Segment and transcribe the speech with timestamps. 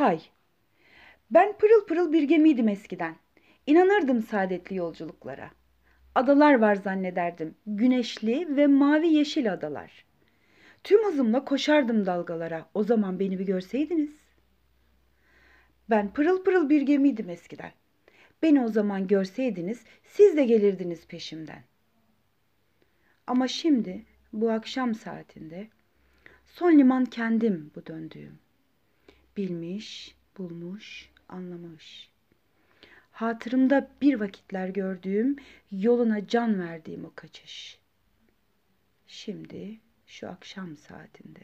[0.00, 0.20] Pay
[1.30, 3.16] Ben pırıl pırıl bir gemiydim eskiden.
[3.66, 5.50] İnanırdım saadetli yolculuklara.
[6.14, 7.54] Adalar var zannederdim.
[7.66, 10.04] Güneşli ve mavi yeşil adalar.
[10.84, 12.66] Tüm hızımla koşardım dalgalara.
[12.74, 14.10] O zaman beni bir görseydiniz.
[15.90, 17.72] Ben pırıl pırıl bir gemiydim eskiden.
[18.42, 21.62] Beni o zaman görseydiniz siz de gelirdiniz peşimden.
[23.26, 25.68] Ama şimdi bu akşam saatinde
[26.46, 28.38] son liman kendim bu döndüğüm.
[29.40, 32.10] Bilmiş, bulmuş, anlamış.
[33.12, 35.36] Hatırımda bir vakitler gördüğüm,
[35.70, 37.78] yoluna can verdiğim o kaçış.
[39.06, 41.40] Şimdi şu akşam saatinde.